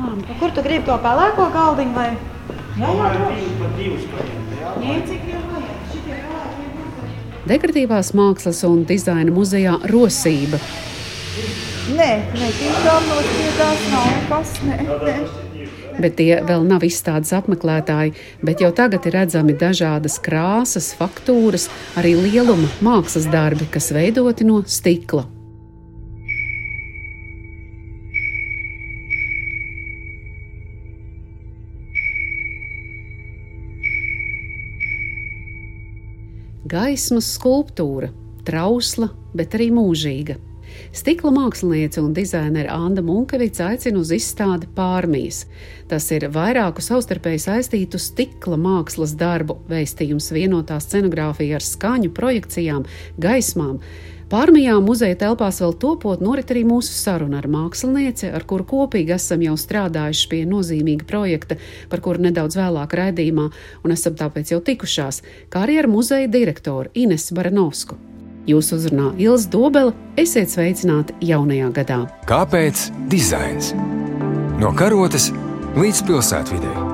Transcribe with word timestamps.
Ah, 0.00 0.14
kur 0.40 0.50
tu 0.56 0.62
gribi 0.64 0.86
to 0.88 0.96
pelēko 1.04 1.50
galdiņu? 1.52 1.92
Vai? 1.96 2.10
Jā, 2.80 2.88
jā, 2.96 3.08
jā. 3.20 3.92
Dekoratīvās 7.42 8.12
mākslas 8.14 8.62
un 8.68 8.84
dizaina 8.86 9.34
muzejā 9.34 9.74
Rosība. 9.90 10.60
Nē, 11.92 12.10
nē, 12.38 12.50
tiešām 12.60 13.08
nospiedās 13.10 13.82
nav 13.90 14.06
nekas. 14.12 14.52
Nē, 14.68 14.78
nē. 14.86 15.16
Bet 16.00 16.16
tie 16.20 16.38
vēl 16.46 16.64
nav 16.70 16.86
izstādes 16.86 17.34
apmeklētāji, 17.36 18.14
bet 18.46 18.62
jau 18.64 18.70
tagad 18.72 19.04
ir 19.10 19.18
redzami 19.18 19.58
dažādas 19.58 20.16
krāsas, 20.22 20.92
faktūras, 20.96 21.68
arī 22.00 22.14
lieluma 22.16 22.70
mākslas 22.80 23.28
darbi, 23.32 23.68
kas 23.68 23.90
veidoti 23.92 24.46
no 24.48 24.62
stikla. 24.64 25.26
Gaismas 36.62 37.26
skulptūra, 37.34 38.12
trausla, 38.46 39.08
bet 39.34 39.56
arī 39.58 39.72
mūžīga. 39.74 40.36
Stikla 40.94 41.32
māksliniece 41.34 41.98
un 42.00 42.12
dizainere 42.16 42.70
Anna 42.70 43.02
Munkevica 43.04 43.66
aicina 43.72 43.98
uz 43.98 44.12
izstādi 44.14 44.68
pārmijas. 44.76 45.42
Tas 45.90 46.06
ir 46.14 46.28
vairāku 46.32 46.84
savstarpēji 46.84 47.42
saistītu 47.44 47.98
stikla 48.00 48.56
mākslas 48.60 49.16
darbu 49.18 49.58
veistījums 49.68 50.30
vienotā 50.32 50.78
scenogrāfija 50.80 51.58
ar 51.58 51.66
skaņu, 51.66 52.12
projekcijām, 52.16 52.86
gaismām. 53.20 53.82
Pārmijā 54.32 54.78
muzeja 54.80 55.12
telpās 55.20 55.58
vēl 55.60 55.74
topot 55.76 56.22
norit 56.24 56.48
arī 56.54 56.62
mūsu 56.64 56.94
saruna 56.96 57.42
ar 57.42 57.50
mākslinieci, 57.52 58.30
ar 58.32 58.46
kuru 58.48 58.64
kopīgi 58.64 59.12
esam 59.12 59.42
jau 59.44 59.58
strādājuši 59.60 60.30
pie 60.30 60.38
nozīmīga 60.48 61.04
projekta, 61.04 61.58
par 61.92 62.00
kuru 62.00 62.24
nedaudz 62.24 62.56
vēlāk 62.56 62.96
raidījumā, 62.96 63.50
un 63.84 63.92
esam 63.92 64.16
tāpēc 64.16 64.54
jau 64.54 64.62
tikušās, 64.64 65.20
kā 65.52 65.66
arī 65.66 65.76
ar 65.82 65.90
muzeja 65.92 66.30
direktoru 66.32 66.88
Inesu 66.96 67.36
Baranovsku. 67.36 67.98
Jūsu 68.48 68.78
uzrunā 68.80 69.10
Ilza 69.20 69.52
Dobela, 69.52 69.92
esiet 70.16 70.48
sveicināti 70.50 71.14
jaunajā 71.28 71.68
gadā. 71.76 72.00
Kāpēc 72.30 72.88
dizains? 73.12 73.74
No 74.56 74.72
karotes 74.72 75.28
līdz 75.76 76.02
pilsētvidē. 76.08 76.91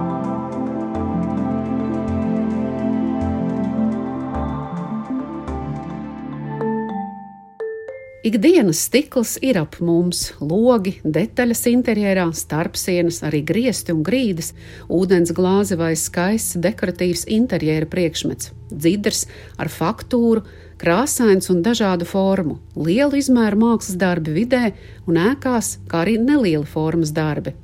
Ikdienas 8.26 8.80
stikls 8.88 9.36
ir 9.46 9.60
ap 9.60 9.76
mums, 9.78 10.32
logi, 10.42 10.96
detaļas 11.06 11.60
interjerā, 11.70 12.24
starpsienas, 12.34 13.20
arī 13.22 13.44
griezti 13.46 13.94
un 13.94 14.00
grīdas, 14.02 14.48
ūdens 14.90 15.30
glāze 15.36 15.78
vai 15.78 15.92
skaists 15.94 16.58
dekoratīvs 16.58 17.28
interjera 17.30 17.86
priekšmets, 17.86 18.50
dzidrs 18.74 19.28
ar 19.62 19.70
faktūru, 19.70 20.42
krāsains 20.82 21.46
un 21.54 21.62
dažādu 21.62 22.10
formu, 22.10 22.58
lielu 22.74 23.22
izmēru 23.22 23.62
mākslas 23.62 23.94
darbi 24.02 24.34
vidē 24.40 24.64
un 25.06 25.22
ēkās, 25.28 25.76
kā 25.86 26.02
arī 26.02 26.18
nelieli 26.18 26.66
formas 26.66 27.14
darbi. 27.14 27.54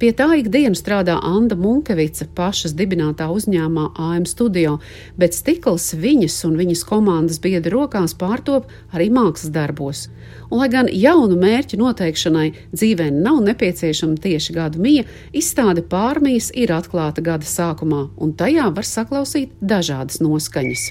Pie 0.00 0.12
tā 0.16 0.28
ikdienu 0.40 0.78
strādā 0.78 1.18
Anna 1.24 1.56
Munkevica 1.58 2.26
pašas 2.36 2.74
dibinātā 2.78 3.28
uzņēmumā 3.32 3.90
AM 3.98 4.26
Studio, 4.28 4.78
bet 5.20 5.36
stikls 5.36 5.90
viņas 5.94 6.38
un 6.48 6.56
viņas 6.60 6.84
komandas 6.88 7.40
biedru 7.42 7.80
rokās 7.80 8.16
pārtop 8.18 8.70
arī 8.94 9.10
mākslas 9.14 9.52
darbos. 9.54 10.06
Un, 10.50 10.58
lai 10.60 10.68
gan 10.72 10.88
jaunu 10.90 11.36
mērķu 11.40 11.78
noteikšanai 11.80 12.48
dzīvē 12.74 13.10
nav 13.14 13.42
nepieciešama 13.46 14.18
tieši 14.22 14.56
gada 14.56 14.80
mija, 14.82 15.04
izstāde 15.32 15.84
pārmijas 15.86 16.50
ir 16.54 16.72
atklāta 16.74 17.22
gada 17.22 17.46
sākumā, 17.46 18.08
un 18.18 18.34
tajā 18.34 18.70
var 18.74 18.86
saklausīt 18.86 19.54
dažādas 19.60 20.22
noskaņas. 20.24 20.88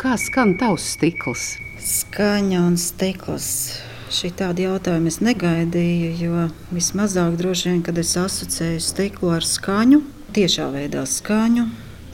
Kā 0.00 0.14
skan 0.16 0.54
tavs 0.60 0.94
stikls? 0.94 1.54
Skaņa 1.80 2.60
un 2.70 2.76
stikls. 2.80 3.48
Šī 4.10 4.32
tāda 4.34 4.64
jautājuma 4.64 5.06
es 5.06 5.20
negaidīju, 5.22 6.08
jo 6.18 6.46
vismazāk 6.74 7.36
droši 7.38 7.68
vien, 7.68 7.82
kad 7.86 7.98
es 8.00 8.16
asociēju 8.18 8.80
stiklu 8.82 9.30
ar 9.36 9.46
skaņu, 9.46 10.00
tiešā 10.34 10.66
veidā 10.74 11.04
skaņu. 11.06 11.68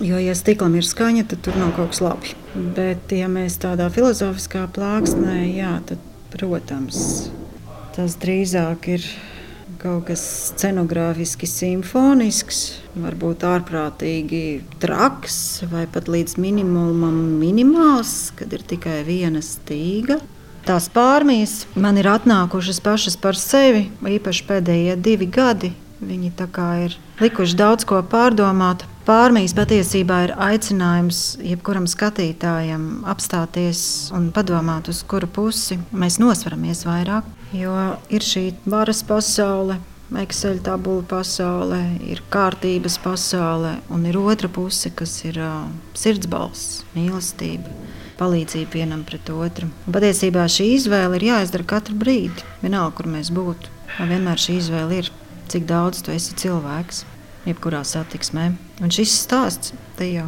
Jo, 0.05 0.19
ja 0.21 0.35
stiklam 0.37 0.77
ir 0.77 0.85
skaņa, 0.85 1.25
tad 1.31 1.41
tur 1.47 1.57
nav 1.57 1.73
kaut 1.79 1.95
kas 1.95 2.03
labi. 2.05 2.35
Bet, 2.77 3.09
ja 3.17 3.31
mēs 3.33 3.57
tādā 3.63 3.89
filozofiskā 3.95 4.67
plāksnē, 4.77 5.39
jā, 5.57 5.73
tad, 5.89 6.05
protams, 6.35 7.01
tas 7.97 8.19
drīzāk 8.21 8.91
ir 8.99 9.09
kaut 9.81 10.11
kas 10.11 10.21
scenogrāfiski 10.51 11.49
simfonisks, 11.49 12.63
varbūt 13.01 13.49
ārprātīgi 13.49 14.45
traks 14.85 15.65
vai 15.73 15.89
pat 15.89 16.13
līdz 16.13 16.37
minimumam 16.45 17.17
minimāls, 17.41 18.35
kad 18.37 18.53
ir 18.53 18.69
tikai 18.69 19.01
viena 19.09 19.41
stīga. 19.41 20.21
Tās 20.67 20.89
pārmijas 20.91 21.61
man 21.79 21.95
ir 22.01 22.09
atnākušas 22.11 22.81
pašas 22.83 23.15
par 23.23 23.37
sevi, 23.39 23.85
īpaši 24.03 24.47
pēdējie 24.49 24.97
divi 24.99 25.29
gadi. 25.31 25.71
Viņi 26.03 26.33
ir 26.83 26.97
likuši 27.23 27.55
daudz 27.57 27.87
ko 27.87 28.01
pārdomāt. 28.03 28.83
Pārmijas 29.07 29.55
patiesībā 29.55 30.17
ir 30.25 30.33
aicinājums 30.35 31.39
jebkuram 31.39 31.87
skatītājam 31.87 33.07
apstāties 33.07 34.11
un 34.11 34.33
padomāt, 34.35 34.91
uz 34.91 35.05
kuru 35.07 35.31
pusi 35.31 35.79
mēs 35.93 36.19
nosveramies 36.19 36.83
vairāk. 36.89 37.23
Jo 37.55 37.95
ir 38.11 38.27
šī 38.27 38.49
varas 38.67 39.05
pasaule, 39.07 39.79
Excel 40.19 40.59
tabula 40.63 41.07
pasaule, 41.07 41.79
ir 42.11 42.25
kārtības 42.31 42.99
pasaule, 43.03 43.77
un 43.91 44.03
ir 44.07 44.19
otra 44.19 44.51
puse, 44.51 44.91
kas 44.91 45.21
ir 45.27 45.39
uh, 45.39 45.71
sirdsbalss, 45.95 46.83
mīlestība 46.95 47.71
palīdzību 48.21 48.79
vienam 48.81 49.05
pret 49.09 49.31
otru. 49.33 49.69
Un 49.87 49.97
patiesībā 49.97 50.47
šī 50.51 50.71
izvēle 50.77 51.19
ir 51.19 51.29
jāizdara 51.31 51.67
katru 51.75 51.99
brīdi, 52.01 52.47
vienalga, 52.63 52.95
kur 52.99 53.11
mēs 53.13 53.33
būtu. 53.35 53.73
Man 53.99 54.13
vienmēr 54.15 54.41
šī 54.41 54.59
izvēle 54.61 55.03
ir, 55.03 55.13
cik 55.53 55.69
daudz 55.69 56.03
tu 56.05 56.15
esi 56.15 56.37
cilvēks, 56.41 57.05
jebkurā 57.47 57.85
satiksmē. 57.87 58.51
Un 58.83 58.93
šis 58.93 59.15
stāsts 59.25 59.77
tajā 60.01 60.27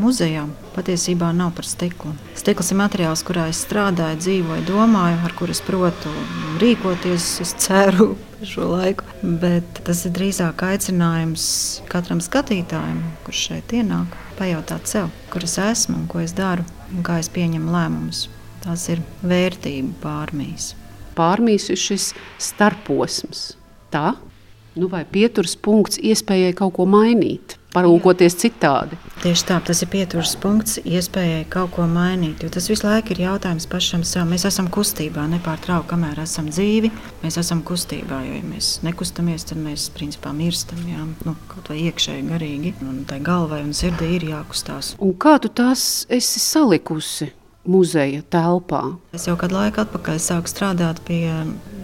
muzejā 0.00 0.44
patiesībā 0.74 1.30
nav 1.36 1.52
par 1.56 1.66
stiklu. 1.68 2.12
Stikls 2.38 2.72
ir 2.72 2.78
materiāls, 2.80 3.22
kurā 3.26 3.46
es 3.52 3.62
strādāju, 3.64 4.20
dzīvoju, 4.22 4.66
domāju, 4.68 5.20
ar 5.26 5.34
kuru 5.38 5.54
es 5.54 5.62
protu 5.64 6.12
rīkoties. 6.62 7.28
Es 7.44 7.54
ceru 7.62 8.14
šo 8.50 8.68
laiku, 8.72 9.06
bet 9.22 9.82
tas 9.86 10.04
ir 10.06 10.14
drīzāk 10.16 10.66
aicinājums 10.66 11.46
katram 11.90 12.22
skatītājam, 12.24 13.00
kurš 13.26 13.46
šeit 13.48 13.74
ienāk, 13.78 14.18
pajautāt 14.38 14.90
sev, 14.90 15.10
kur 15.32 15.46
es 15.46 15.58
esmu 15.62 16.02
un 16.02 16.06
ko 16.10 16.22
es 16.24 16.36
daru 16.36 16.66
un 16.92 17.02
kā 17.06 17.18
es 17.22 17.30
pieņemu 17.32 17.74
lēmumus. 17.74 18.28
Tās 18.64 18.86
ir 18.92 19.02
vērtību 19.22 19.98
pārmīs. 20.02 20.72
Pārmīs 21.14 21.68
ir 21.70 21.78
šis 21.78 22.12
starposms. 22.42 23.52
Tā, 23.92 24.14
nu 24.74 24.88
vai 24.90 25.04
pieturas 25.06 25.54
punkts 25.54 26.00
iespējai 26.02 26.54
kaut 26.58 26.74
ko 26.78 26.88
mainīt 26.90 27.58
parūkoties 27.74 28.36
citādi. 28.40 28.98
Tieši 29.24 29.46
tā, 29.48 29.58
tas 29.64 29.80
ir 29.82 29.90
pieturas 29.92 30.34
punkts, 30.40 30.78
iespējai 30.84 31.44
kaut 31.52 31.72
ko 31.76 31.86
mainīt. 31.90 32.44
Tas 32.54 32.68
visu 32.70 32.86
laiku 32.86 33.14
ir 33.14 33.24
jautājums 33.24 33.66
pašam 33.70 34.04
sev. 34.06 34.26
Mēs 34.30 34.46
esam 34.48 34.68
kustībā, 34.72 35.26
nepārtraukti, 35.32 35.90
kamēr 35.92 36.22
esam 36.24 36.50
dzīvi. 36.52 36.92
Mēs 37.24 37.38
esam 37.40 37.62
kustībā, 37.66 38.20
jo, 38.26 38.40
ja 38.40 38.48
mēs 38.48 38.74
nekustamies, 38.86 39.46
tad 39.50 39.62
mēs 39.64 39.88
principā 39.96 40.34
mirstam. 40.36 40.82
Jā, 40.90 41.06
nu, 41.26 41.36
kaut 41.52 41.72
vai 41.72 41.80
iekšēji, 41.88 42.26
garīgi. 42.32 42.74
Un 42.84 43.04
tai 43.08 43.22
galvai 43.24 43.62
un 43.64 43.72
sirdī 43.76 44.14
ir 44.18 44.28
jākustās. 44.34 44.94
Un 45.02 45.16
kā 45.18 45.38
tu 45.42 45.52
tās 45.52 46.04
esi 46.12 46.42
salikusi? 46.42 47.32
muzeja 47.64 48.22
telpā. 48.30 48.82
Es 49.16 49.26
jau 49.28 49.36
kādu 49.40 49.56
laiku 49.56 49.80
atpakaļ 49.84 50.18
sāku 50.20 50.50
strādāt 50.52 51.00
pie 51.08 51.24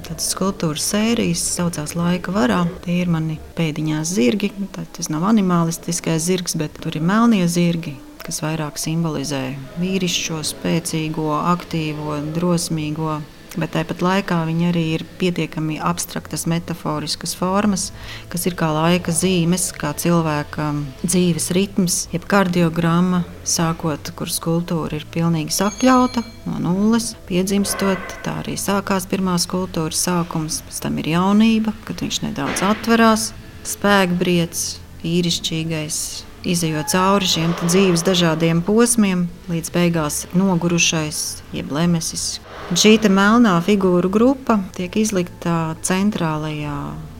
tādas 0.06 0.30
skulptūras 0.34 0.84
sērijas, 0.92 1.42
saucās 1.56 1.94
Laika 1.98 2.32
varā. 2.34 2.60
Tie 2.84 3.00
ir 3.02 3.10
mani 3.12 3.38
pēdiņās 3.58 4.12
zirgi. 4.16 4.52
Tas 4.74 5.10
nav 5.12 5.26
animalistiskais 5.30 6.24
zirgs, 6.26 6.56
bet 6.60 6.78
tur 6.82 6.96
ir 6.98 7.04
melnie 7.04 7.46
zirgi. 7.50 7.96
Kas 8.20 8.42
vairāk 8.44 8.78
simbolizē 8.78 9.42
vīrišķo, 9.80 10.42
spēcīgo, 10.50 11.28
aktīvo, 11.54 12.18
drosmīgo, 12.36 13.20
bet 13.58 13.72
tāpat 13.74 14.02
laikā 14.04 14.38
viņi 14.46 14.66
arī 14.68 14.84
ir 14.94 15.04
pietiekami 15.18 15.78
abstraktas, 15.82 16.46
metaforiskas 16.50 17.34
formas, 17.38 17.88
kas 18.30 18.46
ir 18.46 18.56
kā 18.58 18.70
laika 18.74 19.14
zīmes, 19.14 19.70
kā 19.76 19.92
cilvēka 19.98 20.70
dzīves 21.02 21.50
ritms, 21.56 21.98
jeb 22.14 22.26
kardiogramma, 22.30 23.24
sākot, 23.42 24.12
kur 24.18 24.30
skulptūra 24.30 25.00
ir 25.00 25.06
pilnīgi 25.10 25.54
sakļauta 25.56 26.22
no 26.46 26.60
nulles, 26.62 27.14
piedzimstot. 27.30 28.16
Tā 28.24 28.38
arī 28.44 28.56
sākās 28.60 29.08
pirmā 29.10 29.36
skulptūras 29.42 30.06
sākums, 30.06 30.62
pēc 30.68 30.82
tam 30.86 31.02
ir 31.02 31.12
jaunība, 31.16 31.74
kad 31.88 32.04
viņš 32.04 32.22
nedaudz 32.28 32.64
atverās, 32.70 33.30
spēkbriets, 33.66 34.66
īrišķīgais, 35.06 36.00
izējot 36.48 36.92
cauri 36.92 37.28
šiem 37.28 37.54
dzīves 37.60 38.04
dažādiem 38.06 38.62
posmiem, 38.64 39.26
līdz 39.50 39.72
beigās 39.74 40.22
nogurušais, 40.36 41.42
jeb 41.56 41.72
lemesis. 41.74 42.38
Un 42.70 42.78
šī 42.78 42.94
melnā 43.10 43.56
figūru 43.66 44.10
grupa 44.12 44.60
tiek 44.76 44.94
izlikta 45.00 45.74
centrālajā 45.82 46.76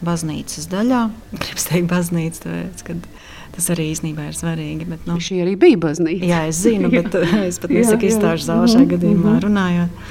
baznīcas 0.07 0.69
daļā. 0.71 1.03
Gribu 1.35 1.67
teikt, 1.67 1.89
baznīca, 1.91 2.45
tāpēc, 2.47 2.85
kad 2.87 3.09
tas 3.57 3.71
arī 3.75 3.91
īstenībā 3.91 4.29
ir 4.31 4.39
svarīgi. 4.39 4.87
Bet, 4.89 5.07
nu, 5.11 5.19
šī 5.21 5.43
arī 5.45 5.57
bija 5.61 5.81
baznīca. 5.89 6.29
Jā, 6.31 6.45
es 6.51 6.63
zinu, 6.63 6.91
bet 6.97 7.17
es 7.19 7.61
pat 7.63 7.75
nesaku 7.75 8.11
izstāžu 8.11 8.47
zāli 8.47 8.71
šajā 8.73 8.85
mhm, 8.85 8.93
gadījumā 8.95 9.33
mhm. 9.37 9.43
runājot. 9.49 10.05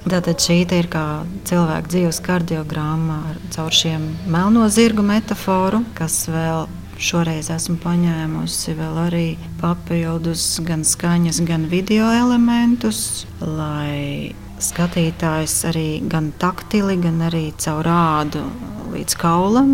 Tātad 0.00 0.40
šī 0.40 0.62
ir 0.64 0.86
kā 0.88 1.04
cilvēka 1.44 1.92
dzīves 1.92 2.22
kardiogramma 2.24 3.18
caur 3.52 3.74
šiem 3.76 4.06
melno 4.32 4.64
zirgu 4.72 5.04
metaforu, 5.04 5.82
kas 5.94 6.22
vēl 6.32 6.64
Šoreiz 7.00 7.46
esmu 7.48 7.78
paņēmusi 7.80 8.74
vēl 8.76 8.98
arī 9.06 9.26
papildus 9.56 10.42
gan 10.66 10.82
skaņas, 10.84 11.38
gan 11.48 11.64
video 11.70 12.10
elementus, 12.12 13.24
lai 13.40 14.34
skatītājs 14.60 15.54
arī 15.70 15.86
gan 16.12 16.28
taktili, 16.42 16.98
gan 17.00 17.22
arī 17.30 17.46
caur 17.56 17.88
rādu 17.88 18.44
līdz 18.92 19.16
kaulam 19.16 19.72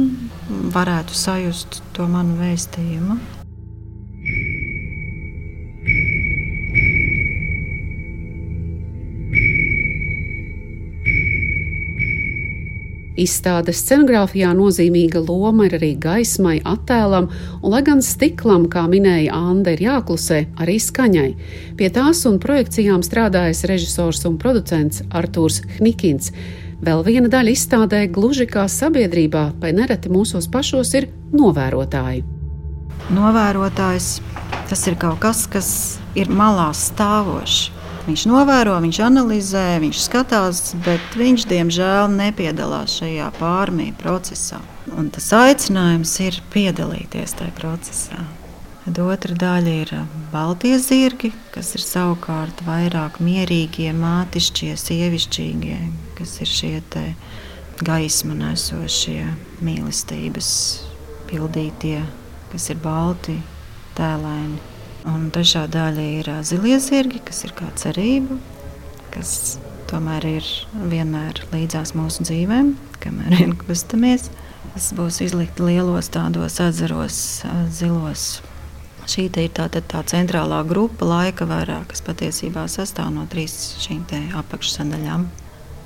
varētu 0.70 1.18
sajust 1.18 1.80
to 1.98 2.06
manu 2.06 2.38
vēstījumu. 2.38 3.18
Izstādes 13.16 13.80
scenogrāfijā 13.80 14.50
nozīmīga 14.56 15.22
loma 15.24 15.66
ir 15.68 15.76
arī 15.78 15.94
gaismai, 16.00 16.58
attēlam, 16.68 17.30
un, 17.62 17.70
lai 17.72 17.80
gan 17.86 18.02
stiklam, 18.04 18.66
kā 18.72 18.84
minēja 18.92 19.32
Anna, 19.36 19.72
ir 19.72 19.82
jāklusē, 19.86 20.42
arī 20.60 20.76
skaņai. 20.82 21.30
Pie 21.80 21.90
tās 21.94 22.24
un 22.28 22.36
projekcijām 22.42 23.04
strādājis 23.06 23.64
režisors 23.70 24.24
un 24.28 24.36
producents 24.40 25.02
Artūrs 25.10 25.62
Hnikins. 25.78 26.32
Vēl 26.84 27.00
viena 27.06 27.30
daļa 27.32 27.54
izstādē, 27.56 28.02
gluži 28.12 28.44
kā 28.50 28.66
sabiedrībā, 28.68 29.46
vai 29.62 29.72
nereti 29.72 30.12
mūsos 30.12 30.50
pašos 30.52 30.92
ir 30.98 31.08
novērotāji. 31.32 32.26
Novērotājs 33.16 34.10
tas 34.68 34.82
ir 34.90 34.98
kaut 35.00 35.22
kas, 35.22 35.46
kas 35.48 35.70
ir 36.18 36.28
malā 36.28 36.68
stāvošs. 36.76 37.75
Viņš 38.06 38.22
novēro, 38.30 38.76
viņš 38.84 38.98
analizē, 39.02 39.64
viņš 39.82 40.00
skatās, 40.04 40.60
bet 40.86 41.16
viņš 41.18 41.46
diemžēl 41.50 42.06
nepiedalās 42.14 43.00
šajā 43.00 43.32
pārmīļu 43.40 43.96
procesā. 43.98 44.60
Un 44.94 45.08
tas 45.10 45.26
aicinājums 45.34 46.12
ir 46.22 46.38
piedalīties 46.52 47.34
tajā 47.40 47.54
procesā. 47.58 48.20
Tad 48.84 49.00
otra 49.02 49.34
daļa 49.34 49.72
ir 49.82 49.90
baltie 50.30 50.76
zirgi, 50.78 51.32
kas 51.50 51.72
ir 51.74 51.82
savukārt 51.82 52.62
vairāk 52.68 53.18
mierīgie, 53.18 53.90
mātišķie, 53.98 54.70
sievišķīgie, 54.78 55.80
kas 56.14 56.36
ir 56.46 56.52
šie 56.52 56.76
gaismu 57.82 58.38
nesošie, 58.38 59.24
mīlestības 59.66 60.52
pildītie, 61.26 61.98
kas 62.54 62.70
ir 62.70 62.78
balti, 62.86 63.40
tēlēni. 63.98 64.75
Un 65.06 65.28
trešā 65.34 65.66
daļa 65.70 66.04
ir 66.20 66.30
zilie 66.46 66.80
zirgi, 66.82 67.20
kas 67.22 67.44
ir 67.46 67.54
kā 67.56 67.68
cerība, 67.78 68.38
kas 69.14 69.56
tomēr 69.90 70.26
ir 70.28 70.48
vienmēr 70.90 71.44
līdzās 71.52 71.94
mūsu 71.94 72.26
dzīvēm, 72.26 72.74
kamēr 73.04 73.38
vien 73.38 73.54
kustamies. 73.60 74.28
Tas 74.74 74.90
būs 74.96 75.22
izlikt 75.24 75.62
lielos 75.62 76.10
tādos 76.12 76.58
atzaros, 76.60 77.18
zilos. 77.72 78.26
Šī 79.06 79.28
ir 79.30 79.52
tā, 79.54 79.68
tā 79.70 80.02
centrālā 80.10 80.64
grupa, 80.66 81.06
laika 81.06 81.46
vērā, 81.46 81.84
kas 81.88 82.02
patiesībā 82.04 82.66
sastāv 82.68 83.12
no 83.14 83.28
trīs 83.30 83.76
šīm 83.86 84.02
apakšsadaļām. 84.42 85.28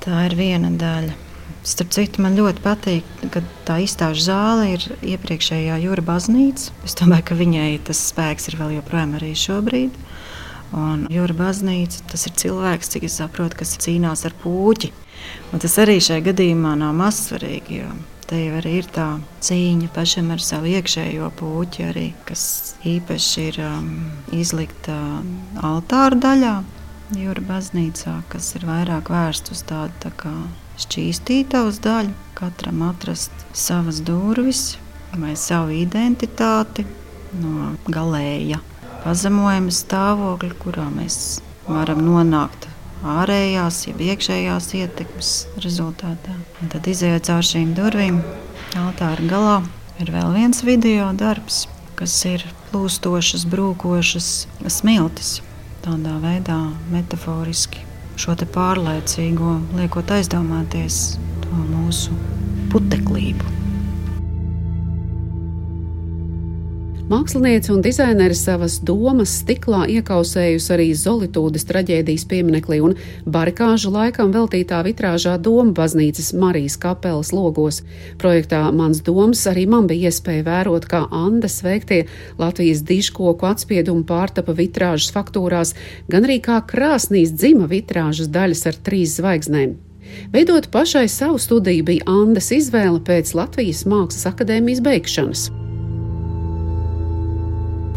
Tā 0.01 0.25
ir 0.25 0.35
viena 0.39 0.73
daļa. 0.73 1.30
Starp 1.61 1.91
citu, 1.93 2.23
man 2.25 2.33
ļoti 2.33 2.63
patīk, 2.63 3.09
ka 3.29 3.43
tā 3.67 3.75
izstāžu 3.83 4.23
zāle 4.25 4.71
ir 4.73 4.85
iepriekšējā 5.13 5.75
jūra 5.83 6.01
baznīca. 6.05 6.71
Es 6.87 6.95
domāju, 6.97 7.27
ka 7.29 7.37
viņai 7.37 7.75
tas 7.85 8.01
spēks 8.09 8.49
ir 8.49 8.57
vēl 8.57 8.79
joprojām 8.79 9.13
arī 9.19 9.35
šobrīd. 9.37 9.99
Un 10.73 11.03
jūra 11.11 11.35
baznīca 11.37 12.01
tas 12.09 12.25
ir 12.25 12.33
cilvēks, 12.41 12.89
cik 12.95 13.05
es 13.05 13.19
saprotu, 13.19 13.59
kas 13.59 13.75
cīnās 13.83 14.25
ar 14.25 14.33
puķi. 14.41 14.89
Un 15.53 15.61
tas 15.61 15.77
arī 15.83 15.99
šajā 16.01 16.23
gadījumā 16.31 16.73
nav 16.81 16.95
mazsvarīgi. 16.97 17.83
Te 18.25 18.39
jau 18.39 18.57
arī 18.57 18.77
ir 18.79 18.89
tā 18.95 19.05
cīņa 19.43 19.91
pašam 19.93 20.31
ar 20.33 20.41
savu 20.41 20.71
iekšējo 20.71 21.29
puķi, 21.37 21.85
arī, 21.91 22.07
kas 22.25 22.43
īpaši 22.87 23.45
ir 23.51 23.61
um, 23.67 23.91
izlikta 24.33 24.97
altāra 25.61 26.17
daļā, 26.25 26.55
jūra 27.21 27.45
baznīcā, 27.51 28.15
kas 28.31 28.53
ir 28.57 28.65
vairāk 28.71 29.11
vērsts 29.13 29.53
uz 29.53 29.65
tādu 29.67 30.01
tā 30.07 30.15
kā 30.23 30.33
šķīstītavas 30.81 31.79
daļu, 31.83 32.13
katram 32.37 32.81
atrast 32.89 33.45
savas 33.57 34.01
durvis 34.05 34.75
vai 35.17 35.35
savu 35.35 35.75
identitāti 35.75 36.85
no 37.41 37.73
galēja 37.91 38.61
pazemojuma 39.03 39.73
stāvokļa, 39.73 40.53
kurā 40.61 40.87
mēs 40.93 41.41
varam 41.67 42.03
nonākt 42.05 42.67
ārējās, 43.01 43.81
jeb 43.89 44.01
iekšējās 44.05 44.71
ietekmes 44.77 45.33
rezultātā. 45.63 46.35
Un 46.61 46.71
tad 46.73 46.89
izējot 46.89 47.29
caur 47.31 47.45
šīm 47.45 47.75
durvīm, 47.77 48.21
altāra 48.77 49.29
galā 49.29 49.59
ir 50.01 50.13
vēl 50.13 50.33
viens 50.37 50.63
video 50.65 51.09
darbs, 51.17 51.65
kas 51.99 52.15
ir 52.29 52.45
plūstošas, 52.71 53.47
brūkošas 53.49 54.33
smiltis. 54.69 55.39
Tādā 55.81 56.19
veidā 56.21 56.59
metaforiski 56.93 57.90
šo 58.21 58.35
pārlaicīgo, 58.53 59.55
liekot 59.79 60.11
aizdomāties 60.13 60.99
to 61.41 61.63
mūsu 61.71 62.13
puteklību. 62.69 63.60
Māksliniece 67.11 67.73
un 67.73 67.81
dizainere 67.83 68.35
savas 68.39 68.77
domas 68.87 69.33
stiklā 69.41 69.81
iekausējusi 69.97 70.69
arī 70.71 70.85
Zolitūdas 70.95 71.65
traģēdijas 71.67 72.23
pieminekli 72.31 72.77
un 72.79 72.93
barikāžu 73.27 73.89
laikam 73.91 74.29
veltītā 74.31 74.79
vitrāžā 74.87 75.33
Doma 75.43 75.73
baznīcas 75.75 76.29
Marijas 76.39 76.77
kapelas 76.79 77.33
logos. 77.35 77.81
Projektā 78.21 78.61
Mans 78.71 79.03
domas 79.03 79.43
arī 79.51 79.65
man 79.67 79.89
bija 79.91 80.07
iespēja 80.07 80.45
vērot, 80.47 80.87
kā 80.87 81.01
Andas 81.11 81.59
veiktie 81.65 82.05
Latvijas 82.39 82.85
diškoku 82.87 83.49
atspiedumu 83.49 84.07
pārtapa 84.07 84.55
vitrāžas 84.55 85.11
faktūrās, 85.11 85.75
gan 86.07 86.29
arī 86.29 86.39
kā 86.45 86.61
krāsnīs 86.63 87.35
dzima 87.35 87.67
vitrāžas 87.67 88.31
daļas 88.31 88.69
ar 88.71 88.79
trīs 88.87 89.17
zvaigznēm. 89.19 89.75
Veidot 90.31 90.71
pašai 90.71 91.09
savu 91.11 91.43
studiju 91.43 91.89
bija 91.91 92.07
Andas 92.07 92.53
izvēle 92.55 93.03
pēc 93.03 93.35
Latvijas 93.35 93.83
Mākslas 93.83 94.31
akadēmijas 94.31 94.79
beigšanas. 94.87 95.49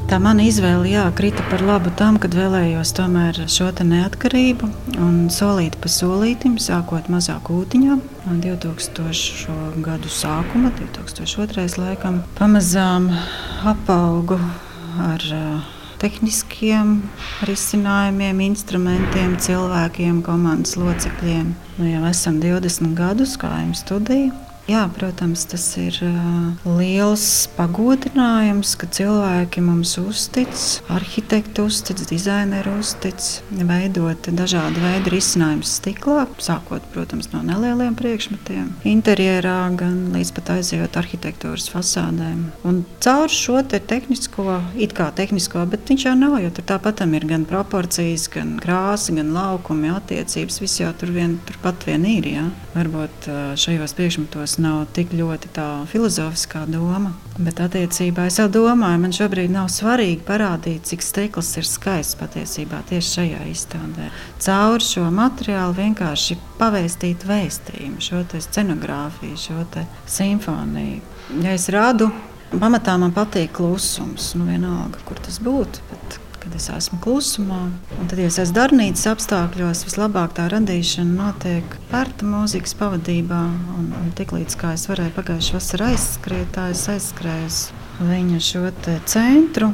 Tā 0.04 0.18
mana 0.20 0.44
izvēle 0.44 0.90
jā, 0.90 1.04
krita 1.16 1.42
par 1.48 1.62
labu 1.64 1.88
tam, 1.96 2.18
kad 2.20 2.34
vēlējos 2.36 2.92
tomēr 2.98 3.38
šo 3.50 3.70
neatkarību 3.88 4.68
un 5.00 5.14
solīt 5.32 5.78
pa 5.80 5.88
solītim, 5.88 6.58
sākot 6.60 7.08
mazā 7.08 7.38
kūtiņā. 7.46 7.96
2000. 8.28 9.80
gadu 9.84 10.12
sākuma, 10.12 10.74
2002. 10.76 11.66
laikam, 11.80 12.20
pamazām 12.36 13.08
apaugu 13.64 14.36
ar 15.08 15.24
tehniskiem 16.04 16.98
risinājumiem, 17.48 18.44
instrumentiem, 18.50 19.38
cilvēkiem, 19.40 20.20
komandas 20.26 20.76
locekļiem. 20.76 21.54
Nu, 21.78 21.88
jau 21.88 22.04
esam 22.10 22.42
20 22.44 22.92
gadus, 22.98 23.38
kā 23.40 23.56
jums 23.62 23.80
studija. 23.86 24.43
Jā, 24.64 24.86
protams, 24.96 25.42
tas 25.44 25.64
ir 25.76 25.98
liels 26.64 27.24
pagodinājums, 27.52 28.70
ka 28.80 28.86
cilvēki 28.88 29.60
mums 29.60 29.90
uztic, 30.00 30.54
arhitekti 30.88 31.60
uztic, 31.60 32.00
dizaineri 32.08 32.72
uztic, 32.78 33.20
veidot 33.52 34.30
dažādu 34.32 34.80
veidu 34.80 35.12
risinājumus 35.12 35.74
stiklā, 35.82 36.24
sākot, 36.40 36.86
protams, 36.94 37.28
no 37.34 37.42
nelieliem 37.44 37.92
priekšmetiem, 37.98 38.70
interjerā, 38.88 39.58
gan 39.76 39.98
līdz 40.14 40.32
pat 40.38 40.54
aizejot 40.56 40.96
arhitektūras 40.96 41.68
fasādēm. 41.68 42.46
Un 42.64 42.80
caur 43.04 43.28
šo 43.28 43.60
te 43.68 43.82
tehnisko, 43.84 44.62
it 44.80 44.96
kā 44.96 45.10
tehnisko, 45.12 45.66
bet 45.68 45.92
viņš 45.92 46.08
jau 46.08 46.16
nav, 46.16 46.38
jo 46.40 46.54
tur 46.56 46.68
tāpat 46.72 47.04
ir 47.04 47.28
gan 47.28 47.44
proporcijas, 47.44 48.30
gan 48.32 48.56
krāsa, 48.64 49.12
gan 49.20 49.36
laukumi, 49.36 49.92
attiecības, 49.92 50.62
viss 50.64 50.80
jau 50.80 50.88
tur 50.96 51.12
vien, 51.12 51.36
turpat 51.44 51.84
vien 51.84 52.08
ir. 52.08 52.32
Jā. 52.32 52.48
Varbūt 52.74 53.28
šajos 53.60 53.92
priekšmetos 53.94 54.53
tas 54.54 54.62
nav 54.62 54.84
tik 54.94 55.10
ļoti 55.10 55.48
tā 55.54 55.66
filozofiskā 55.90 56.64
doma. 56.70 57.10
Bet 57.42 57.58
attiecībā 57.58 58.28
es 58.28 58.36
jau 58.38 58.46
domāju, 58.46 59.00
man 59.02 59.14
šobrīd 59.14 59.50
nav 59.50 59.66
svarīgi 59.72 60.20
parādīt, 60.22 60.84
cik 60.86 61.02
stikls 61.02 61.48
ir 61.58 61.66
skaists 61.66 62.14
patiesībā 62.20 62.84
tieši 62.86 63.10
šajā 63.16 63.40
izstādē. 63.50 64.10
Caur 64.44 64.84
šo 64.84 65.08
materiālu 65.10 65.74
vienkārši 65.80 66.38
pavēstīt 66.60 67.26
vēstījumu, 67.26 67.98
šo 67.98 68.22
scenogrāfiju, 68.46 69.40
šo 69.42 69.64
simfoniju. 70.06 71.02
Ja 71.42 71.56
es 71.58 71.66
rādu 71.72 72.12
Pamatā 72.54 72.92
man 73.00 73.10
patīk 73.10 73.56
klusums. 73.56 74.28
Nu, 74.38 74.44
vienalga, 74.46 75.00
kur 75.08 75.18
tas 75.18 75.40
būtu. 75.42 75.80
Bet, 75.90 76.18
kad 76.44 76.54
es 76.58 76.68
esmu 76.70 77.00
klusumā, 77.04 77.60
un 77.98 78.08
tad, 78.10 78.20
ja 78.20 78.28
es 78.28 78.38
esmu 78.42 78.58
darbnīcas 78.58 79.08
apstākļos, 79.14 79.84
vislabāk 79.88 80.36
tā 80.36 80.46
radīšana 80.52 81.16
notiek 81.16 81.76
pērta 81.90 82.28
mūzikas 82.28 82.76
pavadībā. 82.78 83.42
Un, 83.78 83.90
un 84.00 84.12
tiklīdz 84.18 84.58
kā 84.60 84.74
es 84.76 84.86
varēju 84.90 85.16
pagājušā 85.16 85.56
vasarā 85.58 85.92
aizskriet, 85.94 86.50
tā 86.54 86.68
es 86.74 86.84
aizskrēju 86.92 88.08
viņa 88.10 88.42
šo 88.44 88.66
centru. 89.10 89.72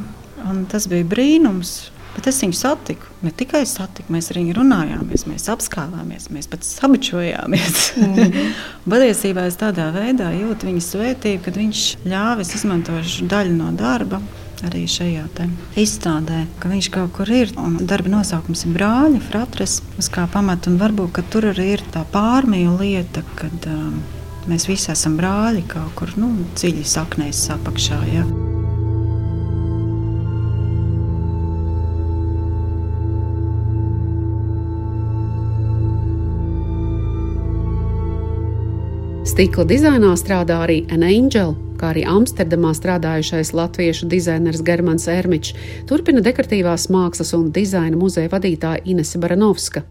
Un 0.49 0.65
tas 0.71 0.87
bija 0.89 1.05
brīnums. 1.05 1.91
Bet 2.11 2.27
es 2.27 2.41
viņu 2.43 2.55
satiku. 2.57 3.07
Ne 3.23 3.31
tikai 3.31 3.61
satiku, 3.69 4.11
mēs 4.11 4.31
arī 4.33 4.43
runājāmies, 4.55 5.23
mēs 5.29 5.47
apskāvāmies, 5.53 6.27
mēs 6.33 6.49
pat 6.51 6.65
sabučojāmies. 6.67 7.77
Mm 7.95 8.13
-hmm. 8.15 8.51
Patiesībā 8.91 9.45
es 9.47 9.55
tādā 9.55 9.87
veidā 9.95 10.31
jūtu 10.35 10.67
viņa 10.67 10.83
svētību, 10.87 11.43
kad 11.45 11.57
viņš 11.57 11.85
ļāva 12.05 12.41
izmantot 12.41 13.21
daļu 13.31 13.55
no 13.55 13.71
darba. 13.71 14.21
Arī 14.61 14.83
šajā 14.85 15.23
izstādē, 15.81 16.43
ka 16.61 16.69
viņš 16.69 16.89
kaut 16.93 17.15
kur 17.17 17.29
ir. 17.33 17.49
Darba 17.81 18.11
nosaukums 18.13 18.61
ir 18.67 18.75
brāļa, 18.75 19.21
fratres, 19.25 19.79
uz 19.97 20.09
kā 20.13 20.27
pamata. 20.29 20.69
Un 20.69 20.77
varbūt 20.81 21.17
tur 21.33 21.49
arī 21.49 21.71
ir 21.79 21.85
tā 21.93 22.03
pārmīļa 22.13 22.75
lieta, 22.77 23.25
kad 23.39 23.65
um, 23.71 23.97
mēs 24.51 24.69
visi 24.69 24.91
esam 24.93 25.17
brāļi 25.17 25.65
kaut 25.71 25.97
kur 25.97 26.13
nu, 26.21 26.29
dziļi 26.53 26.85
saknēs 26.85 27.47
apakšā. 27.57 27.99
Ja. 28.13 28.25
Stikla 39.31 39.63
dizainā 39.63 40.13
strādā 40.19 40.57
arī 40.67 40.81
Anna 40.91 41.09
Angela, 41.09 41.55
kā 41.81 41.89
arī 41.95 42.05
Amsterdamā 42.05 42.75
strādājušais 42.77 43.53
latviešu 43.57 44.09
dizainers 44.11 44.61
Germans 44.65 45.07
Ermičs, 45.09 45.55
turpina 45.89 46.21
dekoratīvās 46.21 46.89
mākslas 46.93 47.33
un 47.37 47.49
dizaina 47.55 47.97
muzeja 47.97 48.29
vadītāja 48.31 48.85
Inese 48.93 49.21
Baranovska. 49.21 49.83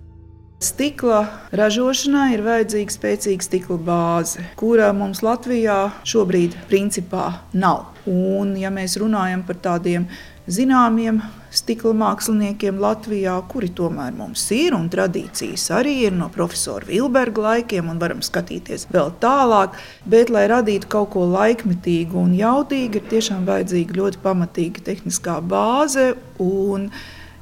Stikla 0.61 1.23
ražošanai 1.57 2.35
ir 2.35 2.43
vajadzīga 2.45 2.93
spēcīga 2.93 3.47
stikla 3.47 3.79
bāze, 3.81 4.43
kurā 4.61 4.91
mums 4.93 5.23
Latvijā 5.25 5.87
šobrīd 6.05 6.59
principā 6.69 7.31
nav. 7.57 7.87
Un, 8.05 8.53
ja 8.61 8.69
mēs 8.73 8.99
runājam 9.01 9.41
par 9.49 9.57
tādiem 9.65 10.05
zināmiem 10.49 11.21
stikla 11.51 11.93
māksliniekiem 11.99 12.79
Latvijā, 12.81 13.35
kuri 13.51 13.71
tomēr 13.75 14.15
mums 14.17 14.45
ir 14.55 14.77
un 14.77 14.89
tradīcijas 14.93 15.67
arī 15.75 15.97
ir 16.07 16.15
no 16.17 16.31
profesora 16.33 16.87
Vilberga 16.89 17.45
laikiem, 17.47 17.91
un 17.91 18.01
varam 18.03 18.23
skatīties 18.25 18.87
vēl 18.95 19.13
tālāk. 19.23 19.77
Bet, 20.07 20.31
lai 20.31 20.47
radītu 20.51 20.91
kaut 20.91 21.13
ko 21.15 21.27
laikmetīgu 21.31 22.19
un 22.23 22.37
jaudīgu, 22.39 23.01
ir 23.01 23.11
tiešām 23.11 23.49
vajadzīga 23.51 23.99
ļoti 23.99 24.23
pamatīga 24.25 24.87
tehniskā 24.91 25.41
bāze. 25.43 26.13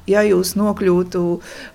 Ja 0.09 0.23
jūs 0.25 0.55
nokļūtu 0.57 1.23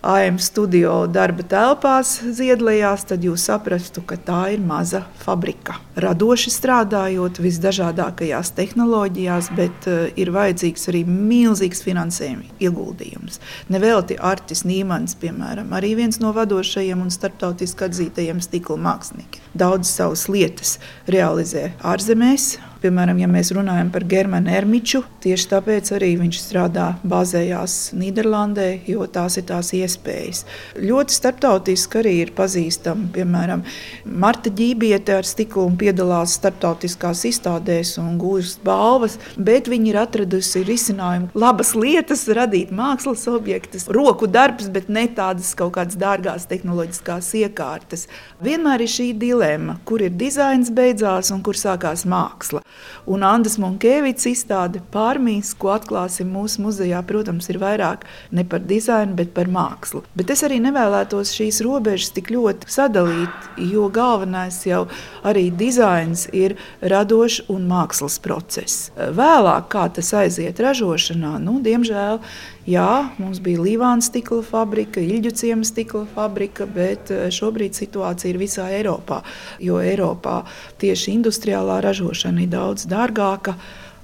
AM 0.09 0.39
studio 0.41 1.03
darba 1.05 1.45
telpās, 1.45 2.15
Ziedlējās, 2.33 3.05
tad 3.11 3.25
jūs 3.25 3.45
saprastu, 3.45 4.01
ka 4.01 4.17
tā 4.17 4.39
ir 4.55 4.63
maza 4.63 5.03
fabrika. 5.21 5.77
Radoši 6.01 6.49
strādājot 6.55 7.37
visdažādākajās 7.43 8.55
tehnoloģijās, 8.57 9.51
bet 9.53 9.87
uh, 9.91 10.07
ir 10.17 10.33
vajadzīgs 10.33 10.89
arī 10.89 11.03
milzīgs 11.05 11.85
finansējuma 11.85 12.57
ieguldījums. 12.63 13.37
Nevelti 13.69 14.17
Artis 14.17 14.65
Nīmans, 14.65 15.13
piemēram, 15.21 15.69
arī 15.77 15.93
viens 16.01 16.17
no 16.23 16.33
vadošajiem 16.33 17.05
un 17.05 17.13
starptautiski 17.13 17.85
atzītajiem 17.85 18.41
stikla 18.41 18.81
māksliniekiem. 18.89 19.45
Daudz 19.53 19.93
savas 19.93 20.25
lietas 20.31 20.79
realizē 21.05 21.69
ārzemēs, 21.85 22.55
Piemēram, 22.83 23.15
ja 23.21 23.29
mēs 23.31 23.47
runājam 23.55 23.87
par 23.93 24.03
Germanu 24.11 24.51
Ermiču, 24.51 24.99
tieši 25.23 25.45
tāpēc 25.53 25.87
arī 25.95 26.09
viņš 26.19 26.39
strādā 26.41 26.89
bāzējās 27.07 27.93
Nīderlandē, 27.95 28.65
jo 28.91 29.05
tās 29.07 29.37
ir 29.39 29.45
tās 29.47 29.69
iespējas. 29.77 30.41
Ļoti 30.83 31.15
starptautiski 31.15 32.01
arī 32.01 32.11
ir 32.25 32.33
pazīstama, 32.35 33.07
piemēram, 33.15 33.63
Marta 34.03 34.51
Ģībiete 34.51 35.15
ar 35.15 35.29
stiklu 35.29 35.63
un 35.69 35.77
piedalās 35.79 36.35
starptautiskās 36.41 37.21
izstādēs 37.29 37.93
un 38.03 38.17
gūst 38.19 38.59
balvas, 38.67 39.15
bet 39.39 39.71
viņi 39.71 39.93
ir 39.93 40.01
atradusi 40.03 40.65
risinājumu 40.67 41.31
labas 41.39 41.71
lietas, 41.79 42.25
radīt 42.35 42.75
mākslas 42.75 43.23
objektus, 43.31 43.87
roku 43.87 44.27
darbs, 44.27 44.67
bet 44.67 44.91
ne 44.91 45.05
tādas 45.07 45.53
kaut 45.55 45.77
kādas 45.79 45.95
dārgās 46.03 46.49
tehnoloģiskās 46.51 47.31
iekārtas. 47.45 48.09
Vienmēr 48.43 48.83
ir 48.83 48.91
šī 48.91 49.13
dilemma, 49.23 49.79
kur 49.87 50.03
ir 50.03 50.11
dizains 50.19 50.67
beidzās 50.67 51.31
un 51.31 51.39
kur 51.47 51.55
sākās 51.55 52.03
māksla. 52.03 52.59
Un 53.09 53.25
Andris 53.27 53.57
Munkēvits 53.59 54.29
izstāde 54.29 54.79
pārmīs, 54.93 55.51
ko 55.59 55.73
atklāsim 55.73 56.29
mūsu 56.31 56.63
muzejā, 56.63 57.01
protams, 57.07 57.49
ir 57.51 57.59
vairāk 57.59 58.05
ne 58.31 58.45
par 58.47 58.63
dizainu, 58.63 59.17
bet 59.17 59.33
par 59.35 59.51
mākslu. 59.51 60.03
Bet 60.15 60.31
es 60.31 60.45
arī 60.47 60.61
nevēlētos 60.63 61.33
šīs 61.35 61.59
robežas 61.65 62.13
tik 62.15 62.31
ļoti 62.31 62.71
sadalīt, 62.71 63.49
jo 63.73 63.89
galvenais 63.93 64.61
jau 64.67 64.85
arī 65.27 65.49
dizains 65.51 66.29
ir 66.31 66.55
radošs 66.79 67.49
un 67.51 67.67
mākslas 67.67 68.19
process. 68.23 68.89
Vēlāk, 68.95 69.67
kā 69.73 69.89
tas 69.93 70.13
aiziet 70.23 70.63
ražošanā, 70.63 71.35
nu, 71.43 71.59
diemžēl 71.63 72.21
Jā, 72.63 73.09
mums 73.19 73.41
bija 73.43 73.59
Līvāna 73.59 73.99
stikla 73.99 74.39
fabrika, 74.47 75.01
Ilģu 75.03 75.33
ciema 75.35 75.65
stikla 75.67 76.05
fabrika, 76.13 76.63
bet 76.63 77.09
eh, 77.11 77.25
šobrīd 77.27 77.75
situācija 77.75 78.31
ir 78.31 78.37
visā 78.39 78.69
Eiropā. 78.71 79.17
Jo 79.59 79.81
Eiropā 79.83 80.37
tieši 80.79 81.11
industriālā 81.17 81.81
ražošana 81.83 82.45
ir 82.45 82.53
daudz 82.53 82.62
dārgāka 82.89 83.55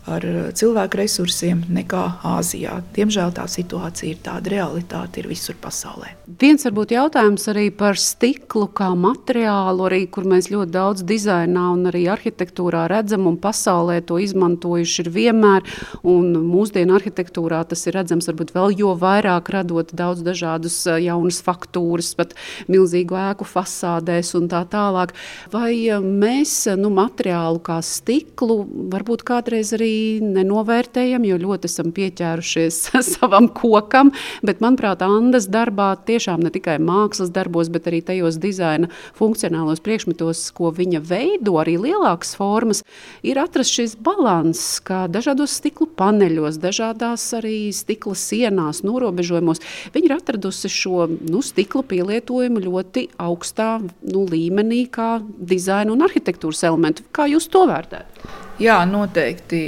ar 0.09 0.25
eh, 0.25 0.39
cilvēku 0.57 0.99
resursiem 0.99 1.63
nekā 1.73 2.03
Āzijā. 2.25 2.79
Diemžēl 2.95 3.33
tā 3.37 3.45
situācija 3.49 4.13
ir 4.13 4.21
tāda 4.25 4.53
realitāte 4.53 5.21
ir 5.21 5.29
visur 5.29 5.57
pasaulē. 5.61 6.15
Viens 6.39 6.65
varbūt 6.65 6.93
jautājums 6.93 7.47
arī 7.51 7.67
par 7.75 7.99
stiklu 7.99 8.67
kā 8.75 8.91
materiālu, 8.97 9.87
arī, 9.87 10.01
kur 10.11 10.27
mēs 10.29 10.49
ļoti 10.53 10.73
daudz 10.73 11.05
dizainā 11.09 11.65
un 11.73 11.89
arī 11.89 12.05
arhitektūrā 12.13 12.85
redzam, 12.91 13.27
un 13.29 13.39
pasaulē 13.41 13.99
to 14.05 14.19
izmantojuši 14.21 15.05
ir 15.05 15.11
vienmēr. 15.15 15.65
Mūsdienu 16.03 16.97
arhitektūrā 16.97 17.63
tas 17.69 17.85
ir 17.87 17.97
redzams 17.99 18.29
varbūt 18.29 18.53
vēl 18.55 18.77
jo 18.79 18.93
vairāk, 18.99 19.51
radot 19.55 19.93
daudz 19.97 20.23
dažādus 20.25 20.77
jaunus 21.01 21.41
faktūras, 21.45 22.13
pat 22.19 22.35
milzīgu 22.71 23.17
ēku 23.19 23.47
fasādēs 23.49 24.35
un 24.39 24.49
tā 24.51 24.63
tālāk. 24.69 25.15
Vai 25.53 25.73
mēs 25.99 26.55
nu, 26.79 26.93
materiālu 26.93 27.61
kā 27.63 27.79
stiklu 27.85 28.61
varbūt 28.93 29.25
kādreiz 29.27 29.73
arī 29.77 29.98
nenovērtējam, 30.23 31.25
jo 31.27 31.37
ļoti 31.41 31.69
esam 31.69 31.91
pieķērušies 31.95 32.79
savam 33.13 33.49
kokam, 33.55 34.11
bet 34.45 34.63
manuprāt, 34.63 35.03
Andas 35.05 35.47
darbā 35.51 35.91
tiešām 36.07 36.43
ne 36.45 36.51
tikai 36.53 36.77
mākslas 36.83 37.31
darbos, 37.35 37.71
bet 37.73 37.89
arī 37.89 38.01
tajos 38.05 38.39
dizaina 38.41 38.89
funkcionālos 39.17 39.81
priekšmetos, 39.85 40.43
ko 40.57 40.71
viņa 40.75 41.01
veido, 41.05 41.57
arī 41.61 41.77
lielākas 41.81 42.35
formas, 42.39 42.83
ir 43.25 43.39
atrasts 43.41 43.75
šis 43.79 43.95
balanss, 44.03 44.79
kā 44.85 45.05
dažādos 45.11 45.57
stikla 45.59 45.89
paneļos, 45.99 46.59
dažādās 46.61 47.25
arī 47.37 47.69
stikla 47.75 48.15
sienās, 48.17 48.83
norobežojumos. 48.87 49.63
Viņa 49.95 50.09
ir 50.09 50.17
atradusi 50.17 50.71
šo 50.73 51.07
nu, 51.09 51.43
stikla 51.45 51.85
pielietojumu 51.89 52.63
ļoti 52.67 53.07
augstā 53.21 53.71
nu, 53.81 54.25
līmenī, 54.29 54.85
kā 54.91 55.17
dizaina 55.23 55.95
un 55.95 56.05
arhitektūras 56.07 56.65
elementu. 56.69 57.07
Kā 57.15 57.29
jūs 57.31 57.49
to 57.51 57.65
vērtējat? 57.69 58.48
Jā, 58.59 58.81
noteikti. 58.83 59.59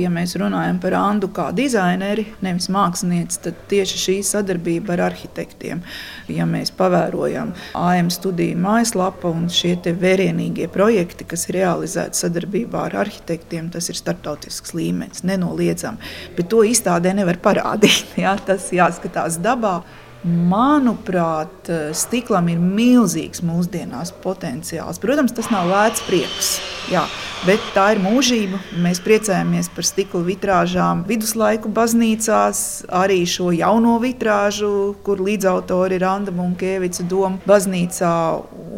Ja 0.00 0.08
mēs 0.08 0.32
runājam 0.40 0.78
par 0.80 0.94
Andu 0.96 1.28
kā 1.36 1.50
dizaineri, 1.52 2.24
nevis 2.40 2.70
mākslinieci, 2.72 3.42
tad 3.44 3.58
tieši 3.68 4.00
šī 4.00 4.14
sadarbība 4.24 4.94
ar 4.94 5.02
arhitektiem. 5.10 5.82
Ja 6.32 6.46
mēs 6.48 6.72
pavērojam 6.78 7.52
AM 7.76 8.08
studiju 8.08 8.56
mājaslapu 8.64 9.34
un 9.36 9.50
šie 9.52 9.74
vērienīgie 9.84 10.70
projekti, 10.72 11.28
kas 11.28 11.44
ir 11.50 11.58
realizēti 11.60 12.22
sadarbībā 12.22 12.86
ar 12.86 12.96
arhitektiem, 13.04 13.68
tas 13.74 13.92
ir 13.92 14.00
starptautisks 14.00 14.72
līmenis, 14.72 15.26
nenoliedzami. 15.28 16.00
Bet 16.38 16.48
to 16.48 16.64
izstādē 16.64 17.12
nevar 17.20 17.36
parādīt. 17.44 18.16
Jā, 18.24 18.32
tas 18.48 18.72
jāskatās 18.72 19.36
dabā. 19.44 19.82
Manuprāt, 20.28 21.70
stiklam 21.96 22.50
ir 22.52 22.60
milzīgs 22.60 23.40
mūsdienās 23.46 24.12
potenciāls. 24.24 25.00
Protams, 25.02 25.34
tas 25.36 25.50
nav 25.54 25.70
lēts 25.72 26.04
prieks. 26.08 26.58
Jā, 26.92 27.06
Bet 27.46 27.62
tā 27.70 27.84
ir 27.94 28.00
mūžība. 28.02 28.58
Mēs 28.82 28.98
priecājamies 29.04 29.68
par 29.70 29.86
stikla 29.86 30.24
vitrāžām 30.26 31.04
viduslaiku 31.06 31.70
baznīcās, 31.70 32.62
arī 32.90 33.20
šo 33.30 33.52
jauno 33.54 33.94
vitrāžu, 34.02 34.96
kur 35.06 35.22
līdzautori 35.22 36.00
ir 36.00 36.06
Anna 36.08 36.34
Munkevica 36.34 37.06
Doma 37.06 37.38
baznīcā 37.46 38.10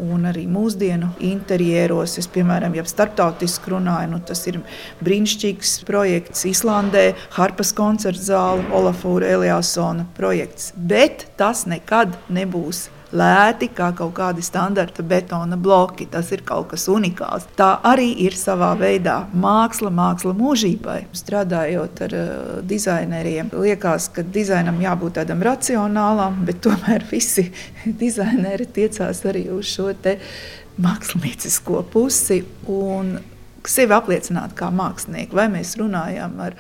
un 0.01 0.29
arī 0.31 0.47
mūsdienu 0.51 1.13
interjeros. 1.31 2.17
Es, 2.21 2.29
piemēram, 2.31 2.75
jau 2.79 2.87
starptautiski 2.89 3.75
runāju, 3.75 4.13
nu, 4.15 4.21
tas 4.27 4.45
ir 4.51 4.61
brīnišķīgs 5.05 5.81
projekts 5.89 6.47
Islandē, 6.51 7.11
Harpas 7.37 7.75
koncerta 7.77 8.31
zāle, 8.33 8.65
Olafūra 8.77 9.29
Eliasona 9.37 10.07
projekts. 10.17 10.73
Bet 10.77 11.29
tas 11.41 11.67
nekad 11.71 12.17
nebūs 12.33 12.89
lēti 13.17 13.71
kā 13.75 13.91
kaut 13.97 14.13
kādi 14.17 14.45
standarta 14.45 15.03
betona 15.07 15.59
bloki. 15.61 16.07
Tas 16.11 16.31
ir 16.35 16.45
kaut 16.47 16.71
kas 16.73 16.87
unikāls. 16.91 17.49
Tā 17.59 17.73
arī 17.87 18.11
ir 18.27 18.37
savā 18.39 18.73
veidā 18.79 19.17
māksla, 19.35 19.93
māksla 19.95 20.35
mūžībai. 20.39 20.99
Strādājot 21.17 22.05
ar 22.07 22.17
uh, 22.19 22.53
dizaineriem, 22.67 23.51
liekas, 23.55 24.11
ka 24.15 24.25
dizainam 24.25 24.81
jābūt 24.83 25.19
tādam 25.21 25.43
racionālam, 25.47 26.43
bet 26.47 26.63
tomēr 26.67 27.07
visi 27.11 27.49
dizaineri 28.03 28.69
tiecās 28.71 29.25
arī 29.29 29.49
uz 29.55 29.71
šo 29.75 29.91
māksliniecisko 30.81 31.83
pusi 31.93 32.41
un 32.71 33.17
sevi 33.69 33.97
apliecināt 33.97 34.55
kā 34.59 34.71
mākslinieku. 34.73 35.37
Vai 35.37 35.49
mēs 35.53 35.77
runājam 35.81 36.39
ar 36.41 36.57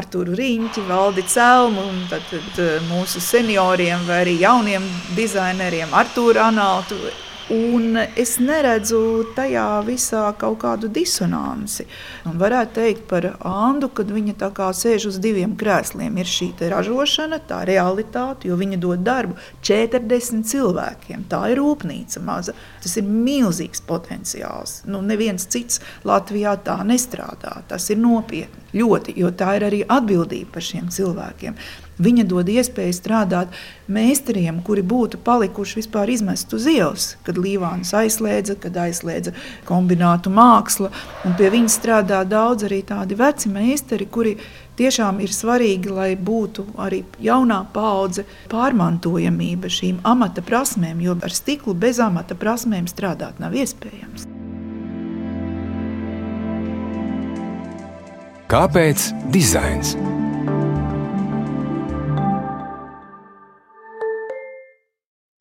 Arthuru 0.00 0.34
Rīņķi, 0.38 0.86
Valdi 0.88 1.22
Celmu, 1.28 1.84
tad, 2.10 2.24
tad 2.30 2.60
eh, 2.62 2.78
mūsu 2.88 3.20
senioriem 3.20 4.06
vai 4.08 4.22
arī 4.24 4.38
jauniem 4.40 4.86
dizaineriem, 5.18 5.92
Arthuru 5.94 6.40
Analtu 6.40 6.98
Un 7.46 7.94
es 8.18 8.32
neredzu 8.42 8.98
tajā 9.36 9.84
visā 9.86 10.24
kaut 10.34 10.56
kādu 10.64 10.88
disonanci. 10.90 11.84
Un 12.26 12.40
varētu 12.40 12.74
teikt 12.74 13.04
par 13.06 13.28
Andu, 13.46 13.86
kad 13.94 14.10
viņa 14.10 14.34
tā 14.40 14.48
kā 14.56 14.72
sēž 14.74 15.06
uz 15.12 15.20
diviem 15.22 15.54
krēsliem. 15.54 16.18
Ir 16.18 16.26
šī 16.26 16.48
ražošana, 16.74 17.38
tā 17.46 17.60
realitāte, 17.68 18.50
jo 18.50 18.58
viņa 18.58 18.80
dod 18.82 19.06
darbu 19.06 19.38
40 19.62 20.42
cilvēkiem. 20.50 21.28
Tā 21.30 21.44
ir 21.52 21.62
rūpnīca 21.62 22.24
maza. 22.26 22.56
Tas 22.82 22.98
ir 22.98 23.06
milzīgs 23.06 23.84
potenciāls. 23.86 24.80
Nu, 24.90 24.98
neviens 25.06 25.46
cits 25.46 25.78
Latvijā 26.02 26.58
tā 26.66 26.80
nestrādā. 26.82 27.60
Tas 27.70 27.86
ir 27.94 28.02
nopietni. 28.02 28.66
Ļoti, 28.76 29.14
jo 29.22 29.30
tā 29.30 29.54
ir 29.56 29.70
arī 29.70 29.84
atbildība 29.86 30.58
par 30.58 30.66
šiem 30.66 30.90
cilvēkiem. 30.90 31.54
Viņa 31.96 32.26
dod 32.28 32.48
iespēju 32.52 32.92
strādāt 32.92 33.54
meistariem, 33.88 34.58
kuri 34.64 34.82
būtu 34.84 35.16
palikuši 35.24 35.78
vispār 35.80 36.10
izmest 36.12 36.52
uz 36.52 36.66
ielas, 36.68 37.14
kad 37.24 37.38
Līvāns 37.40 37.94
aizliedza, 37.96 38.56
kad 38.60 38.76
aizliedza 38.76 39.32
kombinātu 39.68 40.28
mākslu. 40.32 40.90
Pie 41.38 41.48
viņa 41.54 41.72
strādā 41.72 42.20
daudz 42.28 42.68
arī 42.68 42.82
tādi 42.84 43.16
veci 43.16 43.48
meistari, 43.52 44.08
kuri 44.12 44.36
tiešām 44.76 45.22
ir 45.24 45.32
svarīgi, 45.32 45.88
lai 45.88 46.10
būtu 46.20 46.66
arī 46.84 47.00
jaunā 47.24 47.62
paudze 47.72 48.26
pārmantojamība 48.52 49.72
šīm 49.72 50.02
amata 50.04 50.44
prasmēm, 50.44 51.00
jo 51.00 51.16
ar 51.16 51.32
stiklu 51.32 51.72
bez 51.72 52.02
amata 52.02 52.36
prasmēm 52.36 52.90
strādāt 52.92 53.40
nav 53.40 53.56
iespējams. 53.56 54.28
Kāpēc 58.46 59.08
dizains? 59.34 59.96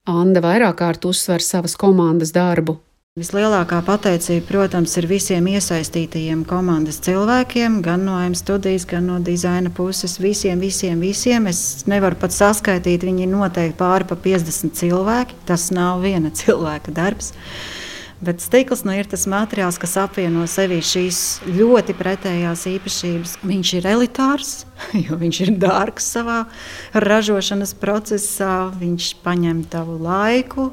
Anna 0.05 0.41
vairāk 0.41 0.75
kārt 0.83 1.05
uzsver 1.09 1.41
savas 1.41 1.73
komandas 1.81 2.29
darbu. 2.35 2.77
Vislielākā 3.15 3.77
pateicība, 3.87 4.43
protams, 4.49 4.91
ir 4.99 5.05
visiem 5.07 5.45
iesaistītajiem 5.47 6.41
komandas 6.45 6.99
cilvēkiem, 7.05 7.77
gan 7.81 8.03
no 8.05 8.17
M 8.19 8.35
studijas, 8.35 8.83
gan 8.85 9.07
no 9.07 9.21
dizaina 9.23 9.71
puses. 9.71 10.17
Visiem, 10.19 10.59
visiem, 10.59 10.99
visiem. 10.99 11.47
Es 11.47 11.87
nevaru 11.87 12.19
pat 12.19 12.35
saskaitīt, 12.35 13.07
viņi 13.07 13.23
ir 13.23 13.31
noteikti 13.31 13.79
pāri 13.79 14.05
pa 14.09 14.19
50 14.19 14.75
cilvēki. 14.77 15.39
Tas 15.47 15.69
nav 15.71 16.03
viena 16.03 16.29
cilvēka 16.41 16.91
darbs. 16.91 17.31
Bet 18.23 18.39
stikls 18.39 18.85
nu, 18.87 18.93
ir 18.95 19.09
tas 19.11 19.25
materiāls, 19.27 19.75
kas 19.75 19.97
apvieno 19.99 20.45
sevī 20.47 20.77
šīs 20.79 21.41
ļoti 21.51 21.97
pretējās 21.99 22.63
īpašības. 22.71 23.33
Viņš 23.43 23.73
ir 23.81 23.89
elitārs, 23.91 24.53
jo 25.05 25.19
viņš 25.19 25.41
ir 25.43 25.51
dārgs 25.59 26.07
savā 26.15 26.45
ražošanas 26.95 27.75
procesā, 27.81 28.69
viņš 28.79 29.11
paņem 29.25 29.65
tavu 29.67 29.99
laiku. 29.99 30.71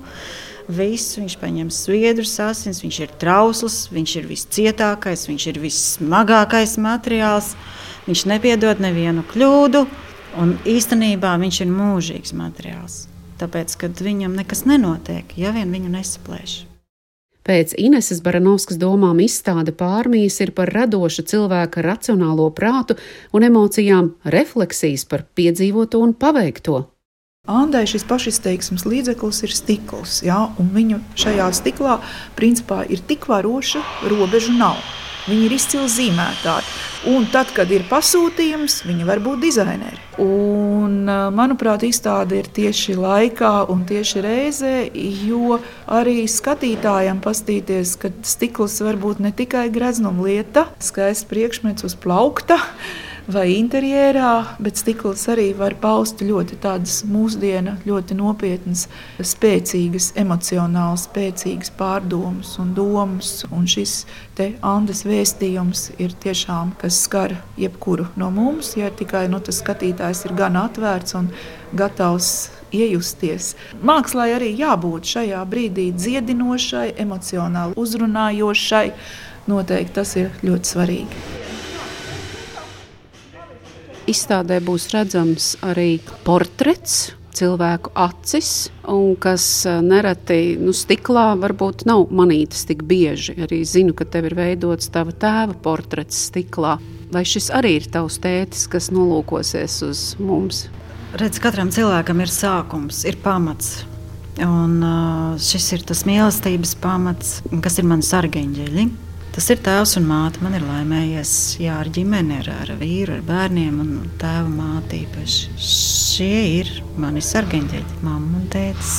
Visu, 0.70 1.18
viņš 1.18 1.37
paņem 1.42 1.75
sviedrus, 1.75 2.37
asins, 2.40 2.84
viņš 2.84 3.02
ir 3.02 3.14
trausls, 3.18 3.82
viņš 3.90 4.16
ir 4.20 4.30
viscietākais, 4.30 5.26
viņš 5.26 5.50
ir 5.50 5.62
vissmagākais 5.66 6.78
materiāls. 6.78 7.56
Viņš 8.06 8.26
nepiedod 8.30 8.78
nevienu 8.82 9.26
kļūdu, 9.34 9.84
un 10.38 10.56
īstenībā 10.62 11.34
viņš 11.42 11.64
ir 11.66 11.75
mūžīgs 11.75 12.38
materiāls. 12.38 13.06
Tāpēc, 13.42 13.75
kad 13.82 14.02
viņam 14.06 14.38
nekas 14.38 14.62
nenotiek, 14.70 15.34
ja 15.38 15.50
vien 15.54 15.75
viņu 15.75 15.99
nesaplēš. 15.99 16.62
Pēc 17.42 17.75
Ineses 17.78 18.20
Baranovskas 18.22 18.78
domām 18.78 19.18
izstāde 19.25 19.75
pārmijas 19.75 20.38
ir 20.44 20.52
par 20.54 20.70
radošu 20.70 21.25
cilvēka 21.26 21.82
racionālo 21.82 22.46
prātu 22.54 22.96
un 23.34 23.46
emocijām 23.49 24.12
refleksijas 24.36 25.04
par 25.10 25.26
piedzīvoto 25.34 25.99
un 26.02 26.14
paveikto. 26.14 26.84
Andai 27.50 27.82
šis 27.90 28.04
pašizteiksmes 28.06 28.84
līdzeklis 28.86 29.43
ir 29.43 29.50
stikls, 29.50 30.21
jā, 30.23 30.38
un 30.62 30.69
viņa 30.71 31.00
šajā 31.19 31.49
stiklā 31.58 31.97
principā 32.38 32.84
ir 32.86 33.02
tik 33.02 33.26
varoša, 33.26 33.82
robežu 34.06 34.54
nav. 34.54 34.78
Viņi 35.26 35.49
ir 35.49 35.54
izcili 35.58 35.90
zīmētāji. 35.90 36.92
Un 37.10 37.25
tad, 37.32 37.50
kad 37.50 37.71
ir 37.75 37.82
pasūtījums, 37.91 38.84
viņi 38.86 39.06
var 39.08 39.19
būt 39.25 39.41
dizaineri. 39.43 39.99
Un, 40.23 41.00
manuprāt, 41.34 41.82
izstāde 41.82 42.38
ir 42.38 42.50
tieši 42.54 42.95
laikā 42.95 43.50
un 43.73 43.82
tieši 43.88 44.23
reizē, 44.23 44.75
jo 45.26 45.58
arī 45.91 46.28
skatītājam 46.30 47.19
pastīties, 47.25 47.97
ka 47.99 48.12
stikls 48.23 48.78
var 48.86 49.00
būt 49.02 49.23
ne 49.25 49.32
tikai 49.34 49.67
greznuma 49.75 50.28
lieta, 50.28 50.69
skaists 50.78 51.26
priekšmets 51.26 51.88
uz 51.88 51.99
plaukta 51.99 52.60
vai 53.30 53.52
interjerā, 53.54 54.56
bet 54.63 54.80
stikls 54.80 55.25
arī 55.30 55.50
var 55.56 55.76
paust 55.80 56.23
ļoti 56.25 56.58
tādas 56.63 57.02
mūsdienu, 57.08 57.76
ļoti 57.87 58.17
nopietnas, 58.19 58.87
spēcīgas, 59.19 60.13
emocionāli 60.19 61.00
spēcīgas 61.02 61.73
pārdomas 61.78 62.56
un 62.63 62.73
domas. 62.76 63.35
Un 63.52 63.69
šis 63.71 64.02
te 64.39 64.52
Andas 64.67 65.04
vēstījums 65.06 65.91
ir 66.02 66.17
tiešām, 66.23 66.75
kas 66.80 67.02
skar 67.06 67.37
jebkuru 67.61 68.08
no 68.17 68.30
mums, 68.35 68.75
ja 68.76 68.91
tikai 68.91 69.28
nu, 69.32 69.43
tas 69.45 69.63
skatītājs 69.63 70.26
ir 70.26 70.37
gan 70.39 70.58
atvērts 70.61 71.19
un 71.19 71.30
gatavs 71.76 72.50
iejusties. 72.73 73.52
Mākslā 73.85 74.30
arī 74.37 74.52
jābūt 74.58 75.15
šajā 75.15 75.45
brīdī 75.49 75.91
dziedinošai, 75.97 76.93
emocionāli 77.04 77.78
uzrunājošai. 77.78 78.89
Noteikti 79.50 79.99
tas 79.99 80.17
ir 80.21 80.30
ļoti 80.47 80.75
svarīgi. 80.75 81.51
Izstādē 84.10 84.58
būs 84.65 84.88
redzams 84.91 85.52
arī 85.62 86.00
portrets 86.26 87.12
cilvēku 87.32 87.93
acis, 87.97 88.71
un 88.91 89.15
kas 89.21 89.45
eh, 89.69 89.78
nereti 89.84 90.56
nu, 90.60 90.75
stiklā 90.76 91.32
varbūt 91.41 91.86
nav 91.88 92.10
manītas 92.10 92.67
tik 92.69 92.82
bieži. 92.88 93.36
Arī 93.47 93.62
zinu, 93.69 93.95
ka 93.97 94.06
tev 94.08 94.28
ir 94.28 94.36
veidots 94.38 94.91
tava 94.93 95.15
tēva 95.15 95.56
portrets 95.65 96.19
stiklā. 96.28 96.76
Vai 97.12 97.25
šis 97.28 97.50
arī 97.54 97.76
ir 97.78 97.88
tavs 97.93 98.19
tētis, 98.25 98.67
kas 98.73 98.91
nolūkosies 98.93 99.78
uz 99.86 100.04
mums? 100.21 100.67
Redz, 101.21 101.38
katram 101.45 101.71
cilvēkam 101.73 102.23
ir 102.25 102.32
sākums, 102.32 103.02
ir 103.08 103.19
pamats. 103.23 103.82
Un, 104.41 104.78
uh, 104.80 105.41
šis 105.41 105.67
ir 105.76 105.82
tas 105.84 106.06
mīlestības 106.08 106.73
pamats, 106.80 107.34
kas 107.65 107.76
ir 107.78 107.86
mans 107.86 108.08
argeņģeļi. 108.17 108.86
Tas 109.32 109.47
ir 109.49 109.62
tēvs 109.64 109.95
un 109.97 110.04
māte. 110.04 110.42
Man 110.45 110.58
ir 110.58 110.64
laimējies 110.66 111.30
jā, 111.62 111.78
ar 111.80 111.88
ģimeni, 111.88 112.42
ar, 112.42 112.50
ar 112.66 112.73
vīru, 112.76 113.14
ar 113.16 113.23
bērniem 113.25 113.78
un 113.80 113.92
tēvu 114.21 114.50
māti 114.58 115.06
īpaši. 115.06 115.54
Šie 115.56 116.40
ir 116.58 116.73
mani 117.00 117.23
sargeņģeļi, 117.25 118.00
mamma 118.04 118.42
un 118.42 118.50
tētis. 118.52 118.99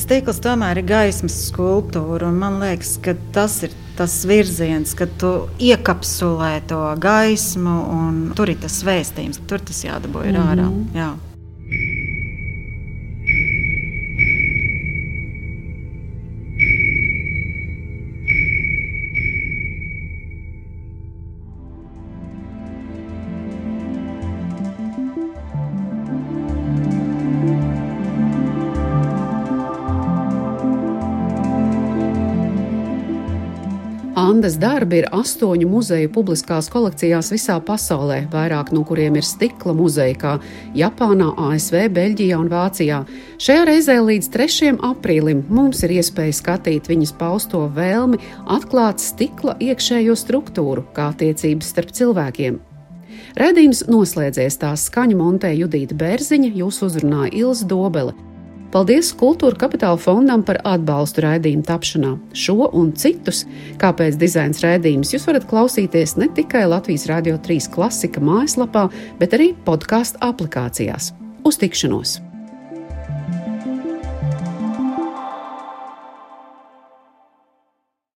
Stikls 0.00 0.40
tomēr 0.44 0.80
ir 0.80 0.88
gaismas 0.88 1.36
skulptūra, 1.50 2.30
un 2.32 2.40
man 2.40 2.58
liekas, 2.64 2.96
ka 3.04 3.12
tas 3.36 3.60
ir 3.68 3.76
tas 3.98 4.16
virziens, 4.28 4.96
kad 4.96 5.12
tu 5.20 5.34
iekapsulē 5.60 6.54
to 6.68 6.80
gaismu, 7.00 7.76
un 7.92 8.18
tur 8.36 8.56
ir 8.56 8.58
tas 8.64 8.80
vēstījums, 8.88 9.44
tur 9.48 9.60
tas 9.60 9.84
jādabūj 9.84 10.32
mm 10.32 10.36
-hmm. 10.36 10.50
ārā. 10.50 10.68
Jā. 10.96 11.12
Andas 34.44 34.58
darbi 34.60 34.98
ir 35.00 35.06
astoņu 35.08 35.64
muzeju 35.72 36.10
publiskās 36.12 36.66
kolekcijās 36.68 37.30
visā 37.32 37.54
pasaulē, 37.64 38.26
vairāk 38.28 38.74
no 38.76 38.82
kuriem 38.84 39.14
ir 39.16 39.24
stikla 39.24 39.72
muzeja, 39.72 40.18
kā 40.20 40.32
Japānā, 40.76 41.30
ASV, 41.46 41.86
Beļģijā 41.96 42.42
un 42.42 42.50
Vācijā. 42.52 42.98
Šajā 43.40 43.62
reizē 43.70 43.96
līdz 44.04 44.28
3. 44.34 44.74
aprīlim 44.90 45.40
mums 45.48 45.80
ir 45.88 45.94
iespēja 45.96 46.36
skatīt 46.42 46.92
viņas 46.92 47.14
pausto 47.16 47.62
vēlmi 47.72 48.20
atklāt 48.58 49.00
stikla 49.00 49.56
iekšējo 49.64 50.18
struktūru, 50.26 50.84
kā 50.92 51.08
attiecības 51.14 51.72
starp 51.72 51.96
cilvēkiem. 51.96 52.60
Redzījums 53.40 53.86
noslēdzies 53.88 54.60
tās 54.60 54.84
skaņu 54.90 55.22
montē 55.24 55.56
Judīta 55.56 55.96
Bērziņa, 56.04 56.52
jūs 56.60 56.84
uzrunāja 56.84 57.32
Ilza 57.32 57.72
Dobele. 57.72 58.12
Paldies 58.74 59.12
Kultūra 59.14 59.54
Kapitāla 59.54 59.94
fondam 60.02 60.40
par 60.42 60.58
atbalstu 60.66 61.22
raidījumu 61.22 61.62
tapšanā. 61.68 62.10
Šo 62.34 62.66
un 62.74 62.90
citus, 62.98 63.44
kāpēc 63.78 64.18
dizains 64.18 64.64
raidījums, 64.64 65.14
jūs 65.14 65.28
varat 65.30 65.46
klausīties 65.46 66.16
ne 66.18 66.26
tikai 66.34 66.64
Latvijas 66.66 67.06
Rādio 67.06 67.38
3 67.38 67.70
klasika 67.70 68.18
mājaslapā, 68.18 68.88
bet 69.22 69.38
arī 69.38 69.52
podkāstu 69.68 70.18
aplikācijās. 70.26 71.12
Uz 71.46 71.62
tikšanos! 71.62 72.18